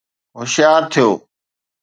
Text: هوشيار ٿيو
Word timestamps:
هوشيار 0.37 0.81
ٿيو 0.91 1.07